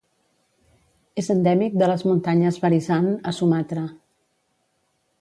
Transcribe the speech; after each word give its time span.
És 1.23 1.29
endèmic 1.33 1.77
de 1.83 1.91
les 1.93 2.05
muntanyes 2.13 2.59
Barisan, 2.65 3.09
a 3.33 3.37
Sumatra. 3.41 3.89